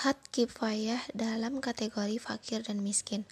Had 0.00 0.16
kifayah 0.32 1.04
dalam 1.12 1.60
kategori 1.60 2.16
fakir 2.16 2.64
dan 2.64 2.80
miskin. 2.80 3.28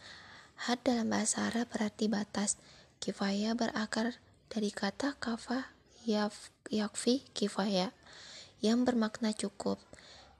Had 0.68 0.84
dalam 0.84 1.08
bahasa 1.08 1.48
Arab 1.48 1.72
berarti 1.72 2.12
batas. 2.12 2.60
Kifayah 3.00 3.56
berakar 3.56 4.20
dari 4.52 4.68
kata 4.68 5.16
kafa 5.16 5.72
yakfi 6.68 7.24
kifayah 7.32 7.88
yang 8.60 8.84
bermakna 8.84 9.32
cukup. 9.32 9.80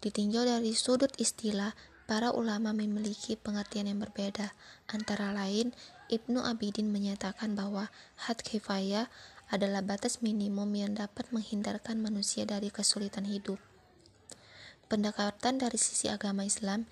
Ditinjau 0.05 0.45
dari 0.45 0.77
sudut 0.77 1.09
istilah, 1.17 1.73
para 2.05 2.37
ulama 2.37 2.77
memiliki 2.77 3.41
pengertian 3.41 3.89
yang 3.89 4.05
berbeda. 4.05 4.53
Antara 4.85 5.33
lain, 5.33 5.73
Ibnu 6.13 6.45
Abidin 6.45 6.93
menyatakan 6.93 7.57
bahwa 7.57 7.89
had 8.29 8.45
kifayah 8.45 9.09
adalah 9.49 9.81
batas 9.81 10.21
minimum 10.21 10.69
yang 10.77 10.93
dapat 10.93 11.25
menghindarkan 11.33 11.97
manusia 12.05 12.45
dari 12.45 12.69
kesulitan 12.69 13.25
hidup 13.25 13.57
pendekatan 14.89 15.61
dari 15.61 15.77
sisi 15.77 16.09
agama 16.09 16.43
Islam 16.49 16.89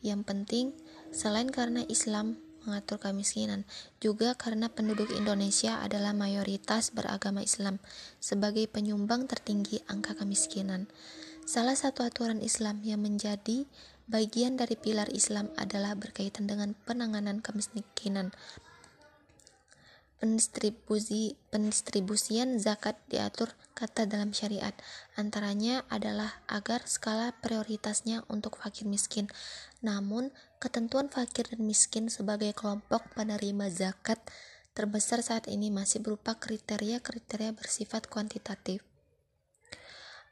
yang 0.00 0.22
penting 0.22 0.72
selain 1.10 1.50
karena 1.50 1.82
Islam 1.90 2.38
mengatur 2.64 2.96
kemiskinan, 2.96 3.68
juga 4.00 4.32
karena 4.34 4.72
penduduk 4.72 5.12
Indonesia 5.12 5.84
adalah 5.84 6.16
mayoritas 6.16 6.90
beragama 6.96 7.44
Islam 7.44 7.76
sebagai 8.18 8.64
penyumbang 8.66 9.28
tertinggi 9.28 9.84
angka 9.84 10.16
kemiskinan. 10.16 10.88
Salah 11.44 11.76
satu 11.76 12.00
aturan 12.08 12.40
Islam 12.40 12.80
yang 12.80 13.04
menjadi 13.04 13.68
bagian 14.08 14.56
dari 14.56 14.80
pilar 14.80 15.12
Islam 15.12 15.52
adalah 15.60 15.92
berkaitan 15.92 16.48
dengan 16.48 16.72
penanganan 16.88 17.44
kemiskinan, 17.44 18.32
pendistribusi 20.24 21.36
pendistribusian 21.52 22.56
zakat 22.56 22.96
diatur 23.12 23.52
kata 23.76 24.08
dalam 24.08 24.32
syariat. 24.32 24.72
Antaranya 25.20 25.84
adalah 25.92 26.40
agar 26.48 26.88
skala 26.88 27.36
prioritasnya 27.44 28.24
untuk 28.32 28.56
fakir 28.56 28.88
miskin. 28.88 29.28
Namun, 29.84 30.32
ketentuan 30.64 31.12
fakir 31.12 31.44
dan 31.52 31.68
miskin 31.68 32.08
sebagai 32.08 32.56
kelompok 32.56 33.04
penerima 33.12 33.68
zakat 33.68 34.16
terbesar 34.72 35.20
saat 35.20 35.44
ini 35.44 35.68
masih 35.68 36.00
berupa 36.00 36.40
kriteria-kriteria 36.40 37.52
bersifat 37.52 38.08
kuantitatif. 38.08 38.93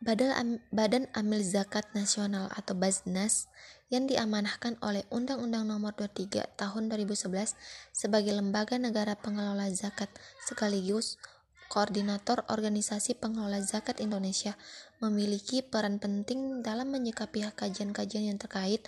Badan 0.03 1.06
Amil 1.14 1.47
Zakat 1.47 1.86
Nasional 1.95 2.50
atau 2.50 2.75
Baznas 2.75 3.47
yang 3.86 4.11
diamanahkan 4.11 4.75
oleh 4.83 5.06
Undang-Undang 5.14 5.62
Nomor 5.62 5.95
23 5.95 6.58
Tahun 6.58 6.83
2011 6.91 7.55
sebagai 7.95 8.34
lembaga 8.34 8.83
negara 8.83 9.14
pengelola 9.14 9.70
zakat 9.70 10.11
sekaligus 10.42 11.23
koordinator 11.70 12.42
organisasi 12.50 13.14
pengelola 13.14 13.62
zakat 13.62 14.03
Indonesia 14.03 14.58
memiliki 14.98 15.62
peran 15.62 16.03
penting 16.03 16.67
dalam 16.67 16.91
menyikapi 16.91 17.47
kajian-kajian 17.55 18.27
yang 18.27 18.42
terkait 18.42 18.83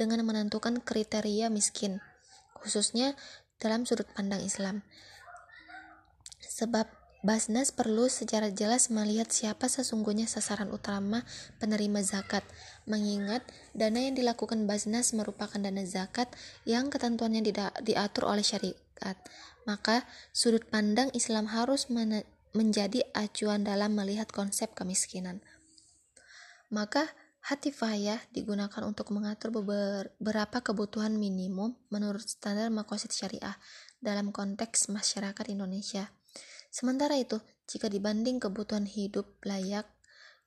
dengan 0.00 0.24
menentukan 0.24 0.80
kriteria 0.80 1.52
miskin, 1.52 2.00
khususnya 2.56 3.20
dalam 3.60 3.84
sudut 3.84 4.08
pandang 4.16 4.40
Islam. 4.40 4.80
Sebab 6.40 7.03
Basnas 7.24 7.72
perlu 7.72 8.12
secara 8.12 8.52
jelas 8.52 8.92
melihat 8.92 9.32
siapa 9.32 9.64
sesungguhnya 9.64 10.28
sasaran 10.28 10.68
utama 10.68 11.24
penerima 11.56 12.04
zakat, 12.04 12.44
mengingat 12.84 13.40
dana 13.72 13.96
yang 13.96 14.12
dilakukan 14.12 14.68
Basnas 14.68 15.16
merupakan 15.16 15.56
dana 15.56 15.80
zakat 15.88 16.28
yang 16.68 16.92
ketentuannya 16.92 17.40
diatur 17.80 18.28
oleh 18.28 18.44
syariat. 18.44 19.16
Maka, 19.64 20.04
sudut 20.36 20.68
pandang 20.68 21.08
Islam 21.16 21.48
harus 21.48 21.88
menjadi 22.52 23.00
acuan 23.16 23.64
dalam 23.64 23.96
melihat 23.96 24.28
konsep 24.28 24.76
kemiskinan. 24.76 25.40
Maka, 26.68 27.08
hatifayah 27.48 28.20
digunakan 28.36 28.84
untuk 28.84 29.16
mengatur 29.16 29.48
beberapa 29.48 30.60
kebutuhan 30.60 31.16
minimum 31.16 31.72
menurut 31.88 32.28
standar 32.28 32.68
makosid 32.68 33.16
syariah 33.16 33.56
dalam 34.04 34.28
konteks 34.28 34.92
masyarakat 34.92 35.48
Indonesia. 35.48 36.12
Sementara 36.74 37.14
itu, 37.14 37.38
jika 37.70 37.86
dibanding 37.86 38.42
kebutuhan 38.42 38.82
hidup 38.82 39.38
layak 39.46 39.86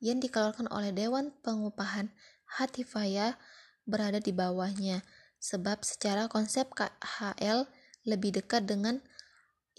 yang 0.03 0.19
dikeluarkan 0.19 0.67
oleh 0.67 0.91
Dewan 0.91 1.31
Pengupahan, 1.39 2.11
Hatifaya 2.43 3.39
berada 3.87 4.19
di 4.19 4.35
bawahnya, 4.35 5.07
sebab 5.39 5.87
secara 5.87 6.27
konsep 6.27 6.67
KHL 6.75 7.71
lebih 8.03 8.43
dekat 8.43 8.67
dengan 8.67 8.99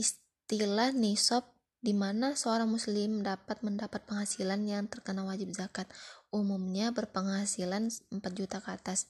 istilah 0.01 0.89
nisab 0.97 1.45
di 1.85 1.93
mana 1.93 2.33
seorang 2.33 2.73
muslim 2.73 3.21
dapat 3.21 3.61
mendapat 3.61 4.09
penghasilan 4.09 4.65
yang 4.65 4.89
terkena 4.89 5.29
wajib 5.29 5.53
zakat, 5.53 5.85
umumnya 6.33 6.97
berpenghasilan 6.97 7.93
4 7.93 8.25
juta 8.33 8.65
ke 8.65 8.73
atas. 8.73 9.05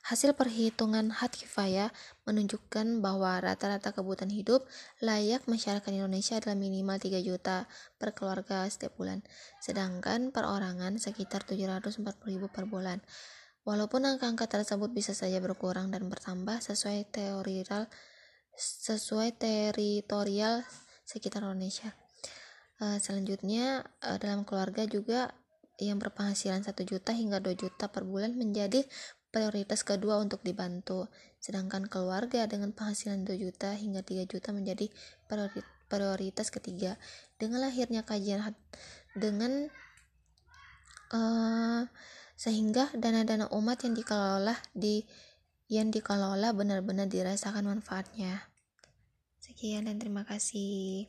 Hasil 0.00 0.32
perhitungan 0.32 1.12
hat 1.12 1.36
kifayah 1.36 1.92
menunjukkan 2.24 3.04
bahwa 3.04 3.36
rata-rata 3.36 3.92
kebutuhan 3.92 4.32
hidup 4.32 4.64
layak 5.04 5.44
masyarakat 5.44 5.92
Indonesia 5.92 6.40
adalah 6.40 6.56
minimal 6.56 6.96
3 6.96 7.20
juta 7.20 7.68
per 8.00 8.16
keluarga 8.16 8.64
setiap 8.64 8.96
bulan, 8.96 9.20
sedangkan 9.60 10.32
perorangan 10.32 10.96
sekitar 10.96 11.44
740 11.44 12.00
ribu 12.32 12.48
per 12.48 12.64
bulan. 12.64 13.04
Walaupun 13.68 14.08
angka-angka 14.08 14.48
tersebut 14.48 14.88
bisa 14.88 15.12
saja 15.12 15.36
berkurang 15.36 15.92
dan 15.92 16.08
bertambah 16.08 16.64
sesuai 16.64 17.12
teritorial 17.12 17.84
sesuai 18.56 19.36
teritorial 19.36 20.64
sekitar 21.04 21.44
Indonesia. 21.44 21.92
Uh, 22.80 22.96
selanjutnya 22.96 23.84
uh, 24.00 24.16
dalam 24.16 24.48
keluarga 24.48 24.88
juga 24.88 25.36
yang 25.80 26.00
berpenghasilan 26.00 26.64
1 26.64 26.72
juta 26.84 27.12
hingga 27.12 27.40
2 27.40 27.56
juta 27.56 27.88
per 27.88 28.04
bulan 28.04 28.36
menjadi 28.36 28.84
prioritas 29.30 29.86
kedua 29.86 30.18
untuk 30.18 30.42
dibantu, 30.42 31.06
sedangkan 31.38 31.86
keluarga 31.86 32.44
dengan 32.50 32.74
penghasilan 32.74 33.22
2 33.22 33.34
juta 33.38 33.72
hingga 33.74 34.02
3 34.02 34.26
juta 34.26 34.50
menjadi 34.50 34.90
prioritas 35.86 36.50
ketiga. 36.50 36.98
Dengan 37.38 37.66
lahirnya 37.66 38.02
kajian 38.02 38.54
dengan 39.14 39.70
uh, 41.14 41.82
sehingga 42.34 42.90
dana-dana 42.94 43.46
umat 43.54 43.86
yang 43.86 43.94
dikelola 43.94 44.56
di 44.74 45.06
yang 45.70 45.94
dikelola 45.94 46.50
benar-benar 46.50 47.06
dirasakan 47.06 47.70
manfaatnya. 47.70 48.50
Sekian 49.38 49.86
dan 49.86 50.02
terima 50.02 50.26
kasih. 50.26 50.98